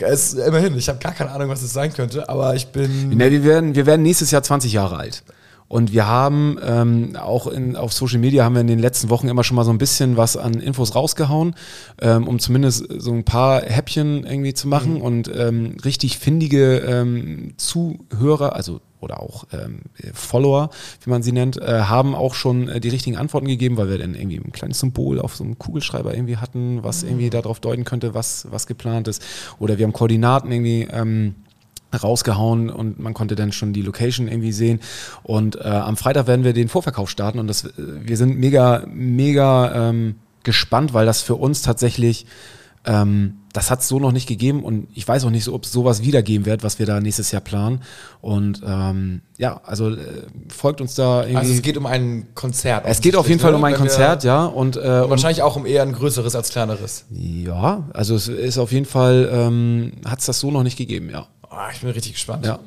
[0.48, 3.10] immerhin, ich habe gar keine Ahnung, was es sein könnte, aber ich bin.
[3.10, 5.24] Ne, wir, werden, wir werden nächstes Jahr 20 Jahre alt.
[5.70, 9.30] Und wir haben ähm, auch in, auf Social Media haben wir in den letzten Wochen
[9.30, 11.56] immer schon mal so ein bisschen was an Infos rausgehauen,
[12.02, 15.02] ähm, um zumindest so ein paar Häppchen irgendwie zu machen mhm.
[15.02, 20.72] und ähm, richtig findige ähm, Zuhörer, also oder auch ähm, Follower,
[21.04, 23.98] wie man sie nennt, äh, haben auch schon äh, die richtigen Antworten gegeben, weil wir
[23.98, 27.10] dann irgendwie ein kleines Symbol auf so einem Kugelschreiber irgendwie hatten, was mhm.
[27.10, 29.24] irgendwie darauf deuten könnte, was, was geplant ist.
[29.60, 31.36] Oder wir haben Koordinaten irgendwie ähm,
[31.98, 34.80] rausgehauen und man konnte dann schon die Location irgendwie sehen.
[35.24, 38.84] Und äh, am Freitag werden wir den Vorverkauf starten und das, äh, wir sind mega,
[38.88, 42.26] mega ähm, gespannt, weil das für uns tatsächlich
[42.86, 45.64] ähm, das hat es so noch nicht gegeben und ich weiß auch nicht, so, ob
[45.66, 47.82] es sowas wiedergeben wird, was wir da nächstes Jahr planen.
[48.22, 51.38] Und ähm, ja, also äh, folgt uns da irgendwie.
[51.38, 52.84] Also es geht um ein Konzert.
[52.86, 54.46] Es geht auf jeden Fall um ein Konzert, ja.
[54.46, 57.06] Und, äh, und wahrscheinlich auch um eher ein größeres als kleineres.
[57.12, 61.10] Ja, also es ist auf jeden Fall, ähm, hat es das so noch nicht gegeben,
[61.10, 61.28] ja.
[61.60, 62.46] Oh, ich bin richtig gespannt.
[62.46, 62.60] Ja.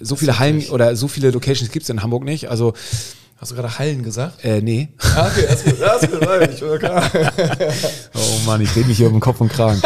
[0.00, 2.48] So viele Hallen oder so viele Locations gibt es in Hamburg nicht.
[2.48, 2.72] Also
[3.40, 4.44] Hast du gerade Hallen gesagt?
[4.44, 4.90] Äh, nee.
[5.16, 5.80] Ah, okay, das ist gut.
[5.80, 6.82] Das ist gut.
[6.82, 9.80] Ich oh Mann, ich rede mich hier um den Kopf und Kragen.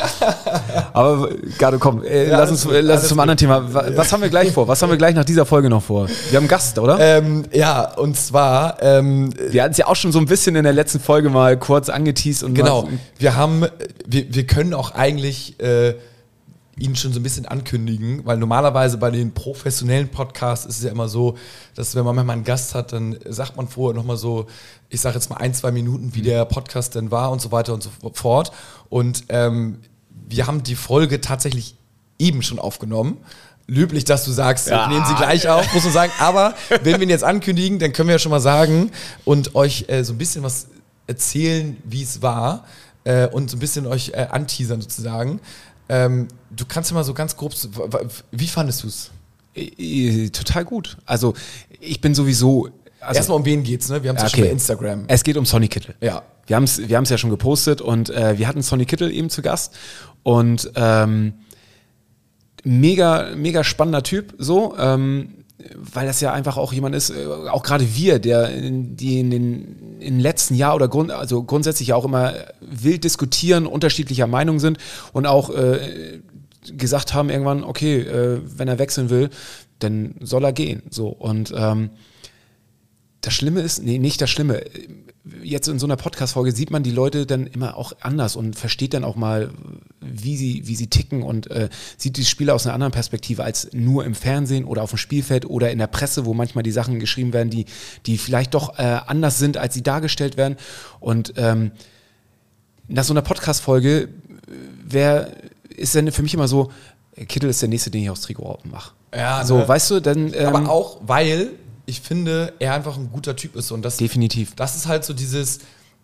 [0.92, 3.22] Aber Gado, komm, äh, ja, lass uns, gut, lass uns zum gut.
[3.22, 3.96] anderen Thema.
[3.96, 4.66] Was haben wir gleich vor?
[4.66, 6.08] Was haben wir gleich nach dieser Folge noch vor?
[6.08, 6.98] Wir haben einen Gast, oder?
[6.98, 8.82] Ähm, ja, und zwar.
[8.82, 11.56] Ähm, wir hatten es ja auch schon so ein bisschen in der letzten Folge mal
[11.56, 12.42] kurz angeteased.
[12.42, 12.88] Und genau.
[13.18, 13.66] Wir haben,
[14.04, 15.60] wir, wir können auch eigentlich.
[15.60, 15.94] Äh,
[16.78, 20.90] ihn schon so ein bisschen ankündigen, weil normalerweise bei den professionellen Podcasts ist es ja
[20.90, 21.36] immer so,
[21.74, 24.46] dass wenn man mal einen Gast hat, dann sagt man vorher nochmal so,
[24.88, 26.24] ich sage jetzt mal ein, zwei Minuten, wie mhm.
[26.24, 28.52] der Podcast denn war und so weiter und so fort.
[28.88, 29.78] Und ähm,
[30.28, 31.76] wir haben die Folge tatsächlich
[32.18, 33.18] eben schon aufgenommen.
[33.66, 34.88] Löblich, dass du sagst, ja.
[34.88, 36.12] nehmen sie gleich auf, muss man sagen.
[36.18, 38.90] Aber wenn wir ihn jetzt ankündigen, dann können wir ja schon mal sagen
[39.24, 40.66] und euch äh, so ein bisschen was
[41.06, 42.64] erzählen, wie es war
[43.04, 45.40] äh, und so ein bisschen euch äh, anteasern sozusagen.
[45.88, 47.54] Ähm, du kannst ja mal so ganz grob,
[48.30, 49.10] wie fandest du es?
[50.32, 50.96] Total gut.
[51.06, 51.34] Also
[51.80, 52.68] ich bin sowieso.
[53.00, 54.02] Also, Erstmal um wen geht's, ne?
[54.02, 54.30] Wir haben es okay.
[54.30, 55.04] ja schon bei Instagram.
[55.08, 55.94] Es geht um Sonny Kittel.
[56.00, 56.22] Ja.
[56.46, 59.42] Wir haben es wir ja schon gepostet und äh, wir hatten Sonny Kittel eben zu
[59.42, 59.74] Gast
[60.22, 61.34] und ähm,
[62.64, 64.76] mega, mega spannender Typ so.
[64.76, 65.43] Ähm,
[65.76, 69.30] weil das ja einfach auch jemand ist, äh, auch gerade wir, der in, die in
[69.30, 74.78] den, den letzten Jahr oder grund, also grundsätzlich auch immer wild diskutieren, unterschiedlicher Meinung sind
[75.12, 76.20] und auch äh,
[76.76, 79.30] gesagt haben irgendwann, okay, äh, wenn er wechseln will,
[79.78, 80.82] dann soll er gehen.
[80.90, 81.90] So und ähm,
[83.26, 84.62] das Schlimme ist, nee, nicht das Schlimme
[85.42, 88.92] jetzt in so einer Podcast-Folge sieht man die Leute dann immer auch anders und versteht
[88.92, 89.50] dann auch mal,
[90.00, 93.70] wie sie, wie sie ticken und äh, sieht die Spiele aus einer anderen Perspektive als
[93.72, 97.00] nur im Fernsehen oder auf dem Spielfeld oder in der Presse, wo manchmal die Sachen
[97.00, 97.64] geschrieben werden, die,
[98.04, 100.56] die vielleicht doch äh, anders sind, als sie dargestellt werden.
[101.00, 101.72] Und ähm,
[102.88, 104.08] nach so einer Podcast-Folge äh,
[104.84, 105.30] wer
[105.74, 106.70] ist dann für mich immer so,
[107.28, 108.92] Kittel ist der nächste, den ich aufs Trikot mache.
[109.14, 109.68] Ja, so, ne?
[109.68, 110.34] weißt du, dann.
[110.34, 111.50] Ähm, aber auch, weil
[111.86, 113.70] ich finde, er einfach ein guter Typ ist.
[113.70, 114.54] Und das, Definitiv.
[114.54, 115.60] Das ist halt so dieses,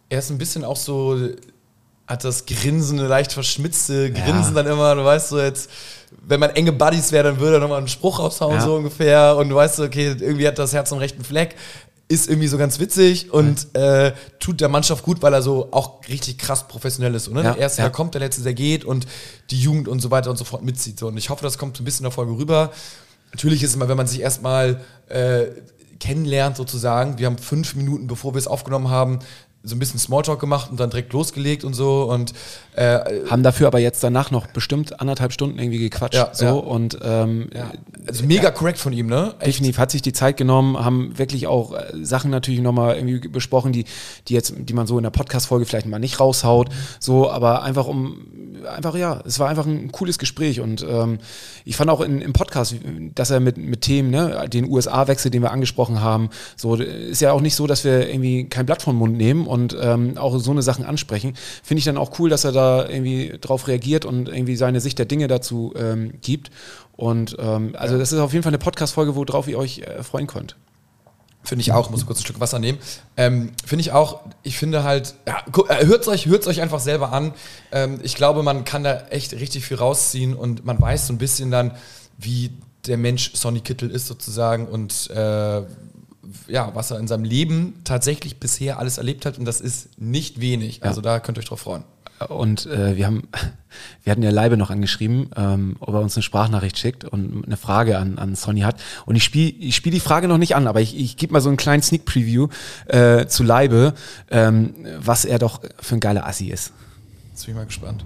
[0.08, 1.18] er ist ein bisschen auch so,
[2.06, 4.62] hat das grinsende, leicht verschmitzte Grinsen ja.
[4.62, 5.70] dann immer, du weißt so jetzt,
[6.26, 8.60] wenn man enge Buddies wäre, dann würde er nochmal einen Spruch raushauen, ja.
[8.60, 9.36] so ungefähr.
[9.36, 11.54] Und du weißt so, okay, irgendwie hat das Herz am rechten Fleck.
[12.08, 14.06] Ist irgendwie so ganz witzig und ja.
[14.06, 17.30] äh, tut der Mannschaft gut, weil er so auch richtig krass professionell ist.
[17.30, 17.42] Ne?
[17.42, 19.06] Der erste, der kommt, der letzte, der geht und
[19.50, 20.98] die Jugend und so weiter und so fort mitzieht.
[20.98, 21.06] So.
[21.06, 22.72] Und ich hoffe, das kommt so ein bisschen in der Folge rüber.
[23.32, 25.46] Natürlich ist es mal, wenn man sich erstmal äh,
[26.00, 27.18] kennenlernt sozusagen.
[27.18, 29.20] Wir haben fünf Minuten, bevor wir es aufgenommen haben,
[29.62, 32.32] so ein bisschen Smalltalk gemacht und dann direkt losgelegt und so und
[32.76, 36.52] äh, haben dafür aber jetzt danach noch bestimmt anderthalb Stunden irgendwie gequatscht ja, so ja.
[36.52, 37.70] und ähm, ja.
[38.08, 39.48] also mega korrekt von ihm ne Echt?
[39.48, 43.72] definitiv hat sich die Zeit genommen haben wirklich auch äh, Sachen natürlich nochmal irgendwie besprochen
[43.72, 43.84] die
[44.28, 47.62] die jetzt die man so in der Podcast Folge vielleicht mal nicht raushaut so aber
[47.62, 48.28] einfach um
[48.74, 51.18] einfach ja es war einfach ein cooles Gespräch und ähm,
[51.66, 52.76] ich fand auch in, im Podcast
[53.14, 57.20] dass er mit mit Themen ne den USA Wechsel den wir angesprochen haben so ist
[57.20, 60.38] ja auch nicht so dass wir irgendwie kein Blatt vom Mund nehmen und ähm, auch
[60.38, 64.04] so eine Sachen ansprechen, finde ich dann auch cool, dass er da irgendwie drauf reagiert
[64.04, 66.50] und irgendwie seine Sicht der Dinge dazu ähm, gibt.
[66.96, 70.28] Und ähm, also das ist auf jeden Fall eine Podcast-Folge, worauf ihr euch äh, freuen
[70.28, 70.56] könnt.
[71.42, 72.78] Finde ich auch, muss kurz ein Stück Wasser nehmen.
[73.16, 76.80] Ähm, finde ich auch, ich finde halt, ja, äh, hört es euch, hört's euch einfach
[76.80, 77.32] selber an.
[77.72, 81.18] Ähm, ich glaube, man kann da echt richtig viel rausziehen und man weiß so ein
[81.18, 81.72] bisschen dann,
[82.18, 82.52] wie
[82.86, 85.62] der Mensch Sonny Kittel ist sozusagen und äh,
[86.48, 90.40] ja, was er in seinem Leben tatsächlich bisher alles erlebt hat und das ist nicht
[90.40, 90.82] wenig.
[90.82, 91.84] Also da könnt ihr euch drauf freuen.
[92.28, 93.28] Und äh, wir haben,
[94.04, 97.56] wir hatten ja Leibe noch angeschrieben, ähm, ob er uns eine Sprachnachricht schickt und eine
[97.56, 98.76] Frage an, an Sonny hat.
[99.06, 101.40] Und ich spiele ich spiel die Frage noch nicht an, aber ich, ich gebe mal
[101.40, 102.48] so einen kleinen Sneak Preview
[102.88, 103.94] äh, zu Leibe,
[104.30, 106.72] ähm, was er doch für ein geiler Assi ist.
[107.30, 108.04] Jetzt bin ich mal gespannt.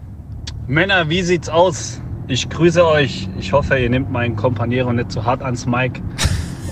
[0.66, 2.00] Männer, wie sieht's aus?
[2.26, 3.28] Ich grüße euch.
[3.38, 6.00] Ich hoffe, ihr nehmt meinen Kompaniero nicht zu hart ans Mike.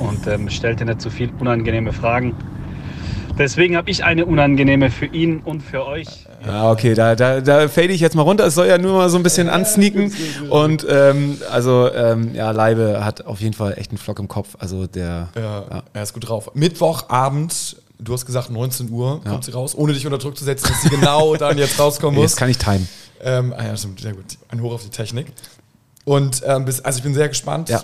[0.02, 2.34] Und ähm, stellte nicht zu so viel unangenehme Fragen.
[3.38, 6.26] Deswegen habe ich eine unangenehme für ihn und für euch.
[6.44, 8.46] Ja, okay, da, da, da fade ich jetzt mal runter.
[8.46, 10.12] Es soll ja nur mal so ein bisschen ansneaken.
[10.50, 14.56] Und ähm, also, ähm, ja, Leibe hat auf jeden Fall echt einen Flock im Kopf.
[14.58, 15.28] Also der.
[15.34, 15.82] Ja, ja.
[15.92, 16.50] er ist gut drauf.
[16.54, 19.42] Mittwochabend, du hast gesagt 19 Uhr kommt ja.
[19.42, 22.32] sie raus, ohne dich unter Druck zu setzen, dass sie genau dann jetzt rauskommen muss.
[22.32, 22.86] Jetzt kann ich timen.
[23.22, 24.24] Ähm, ah ja, stimmt, sehr gut.
[24.48, 25.28] Ein Hoch auf die Technik.
[26.04, 27.82] Und ähm, bis, also ich bin sehr gespannt, ja.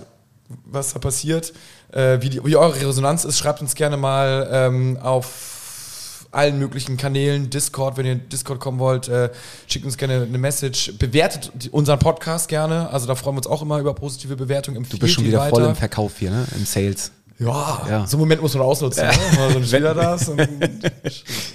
[0.65, 1.53] was da passiert.
[1.93, 6.97] Äh, wie, die, wie eure Resonanz ist, schreibt uns gerne mal ähm, auf allen möglichen
[6.97, 9.31] Kanälen, Discord, wenn ihr in Discord kommen wollt, äh,
[9.67, 13.63] schickt uns gerne eine Message, bewertet unseren Podcast gerne, also da freuen wir uns auch
[13.63, 14.87] immer über positive Bewertungen.
[14.89, 15.51] Du bist schon wieder weiter.
[15.51, 16.47] voll im Verkauf hier, ne?
[16.55, 17.13] im Sales.
[17.39, 19.05] Ja, ja, so einen Moment muss man ausnutzen.
[19.05, 19.13] Ja.
[19.13, 19.19] Ne?
[19.37, 20.29] Mal so ein Spieler da ist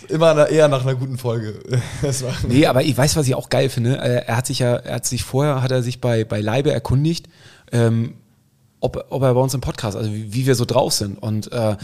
[0.08, 1.60] immer eher nach einer guten Folge.
[2.48, 3.98] nee, aber ich weiß, was ich auch geil finde.
[3.98, 6.72] Äh, er hat sich ja, er hat sich vorher, hat er sich bei, bei Leibe
[6.72, 7.28] erkundigt,
[7.74, 8.14] ähm,
[8.84, 11.18] ob, ob er bei uns im Podcast, also wie, wie wir so drauf sind.
[11.18, 11.78] Und äh,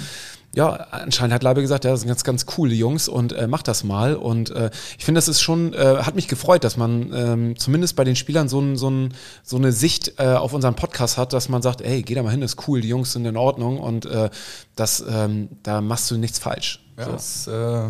[0.54, 3.70] ja, anscheinend hat Leibe gesagt, ja, das sind ganz, ganz coole Jungs und äh, macht
[3.70, 4.16] das mal.
[4.16, 7.96] Und äh, ich finde, das ist schon, äh, hat mich gefreut, dass man ähm, zumindest
[7.96, 11.32] bei den Spielern so, ein, so, ein, so eine Sicht äh, auf unseren Podcast hat,
[11.32, 13.38] dass man sagt, ey, geh da mal hin, das ist cool, die Jungs sind in
[13.38, 14.30] Ordnung und äh,
[14.76, 16.84] das, ähm, da machst du nichts falsch.
[16.98, 17.12] Ja, so.
[17.12, 17.90] das, äh,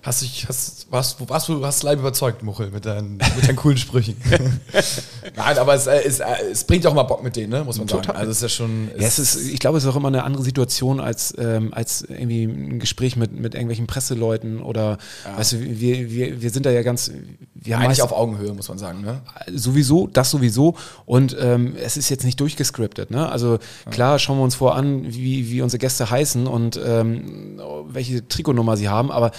[0.00, 3.76] Hast dich, hast, warst, warst du hast live überzeugt, Muchel, mit deinen, mit deinen coolen
[3.76, 4.16] Sprüchen.
[5.36, 7.64] Nein, aber es, es, es, bringt auch mal Bock mit denen, ne?
[7.64, 8.06] muss man Total.
[8.06, 8.18] sagen.
[8.18, 8.90] Also es ist ja schon.
[8.96, 12.02] Ja, es ist, ich glaube, es ist auch immer eine andere Situation als, ähm, als
[12.02, 15.36] irgendwie ein Gespräch mit, mit irgendwelchen Presseleuten oder ja.
[15.36, 17.10] weißt du, wir, wir, wir sind da ja ganz.
[17.54, 19.20] Wir haben Eigentlich auf Augenhöhe, muss man sagen, ne?
[19.52, 20.76] Sowieso, das sowieso.
[21.06, 23.28] Und ähm, es ist jetzt nicht durchgescriptet, ne?
[23.28, 23.58] Also
[23.90, 28.76] klar schauen wir uns vor an, wie, wie unsere Gäste heißen und ähm, welche Trikotnummer
[28.76, 29.32] sie haben, aber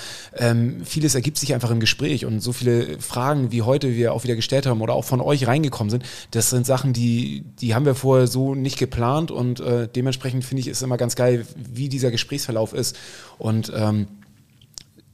[0.49, 4.23] ähm, vieles ergibt sich einfach im Gespräch und so viele Fragen, wie heute wir auch
[4.23, 7.85] wieder gestellt haben oder auch von euch reingekommen sind, das sind Sachen, die, die haben
[7.85, 11.89] wir vorher so nicht geplant und äh, dementsprechend finde ich es immer ganz geil, wie
[11.89, 12.97] dieser Gesprächsverlauf ist.
[13.37, 14.07] Und ähm,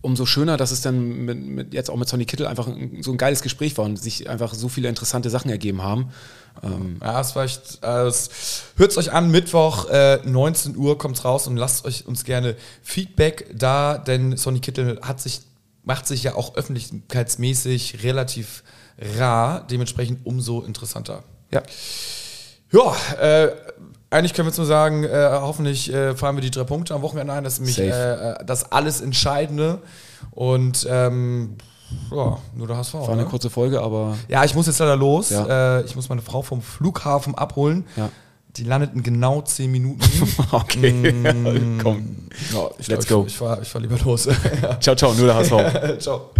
[0.05, 2.69] umso schöner, dass es dann mit, mit, jetzt auch mit Sonny Kittel einfach
[3.01, 6.11] so ein geiles Gespräch war und sich einfach so viele interessante Sachen ergeben haben.
[6.63, 7.87] Ähm ja, es war echt, äh,
[8.77, 12.55] hört es euch an, Mittwoch, äh, 19 Uhr kommt raus und lasst euch uns gerne
[12.81, 15.41] Feedback da, denn Sonny Kittel hat sich,
[15.83, 18.63] macht sich ja auch öffentlichkeitsmäßig relativ
[19.17, 21.23] rar, dementsprechend umso interessanter.
[21.51, 21.63] Ja.
[22.71, 23.51] Ja, äh,
[24.15, 27.01] eigentlich können wir jetzt nur sagen, äh, hoffentlich äh, fahren wir die drei Punkte am
[27.01, 27.43] Wochenende ein.
[27.43, 29.79] Das ist nämlich äh, äh, das alles Entscheidende.
[30.31, 31.57] Und ähm,
[32.11, 32.93] ja, nur der HSV.
[32.95, 33.27] War eine ne?
[33.27, 34.17] kurze Folge, aber.
[34.27, 35.29] Ja, ich muss jetzt leider los.
[35.29, 35.79] Ja.
[35.79, 37.85] Äh, ich muss meine Frau vom Flughafen abholen.
[37.95, 38.09] Ja.
[38.57, 40.01] Die landet in genau zehn Minuten.
[40.51, 40.91] okay.
[40.93, 42.29] Mm, Komm.
[42.53, 43.27] Ja, ich Let's glaub, go.
[43.27, 44.29] Ich, ich fahre fahr lieber los.
[44.79, 45.99] ciao, ciao, nur der HSV.
[45.99, 46.31] ciao.